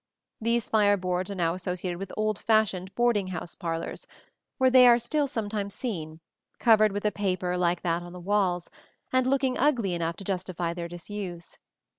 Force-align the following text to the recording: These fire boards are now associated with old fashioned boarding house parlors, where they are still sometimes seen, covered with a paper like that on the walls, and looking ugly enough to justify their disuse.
These 0.41 0.67
fire 0.67 0.97
boards 0.97 1.29
are 1.29 1.35
now 1.35 1.53
associated 1.53 1.99
with 1.99 2.11
old 2.17 2.39
fashioned 2.39 2.91
boarding 2.95 3.27
house 3.27 3.53
parlors, 3.53 4.07
where 4.57 4.71
they 4.71 4.87
are 4.87 4.97
still 4.97 5.27
sometimes 5.27 5.75
seen, 5.75 6.21
covered 6.57 6.91
with 6.91 7.05
a 7.05 7.11
paper 7.11 7.55
like 7.55 7.83
that 7.83 8.01
on 8.01 8.11
the 8.11 8.19
walls, 8.19 8.67
and 9.13 9.27
looking 9.27 9.59
ugly 9.59 9.93
enough 9.93 10.17
to 10.17 10.23
justify 10.23 10.73
their 10.73 10.87
disuse. 10.87 11.59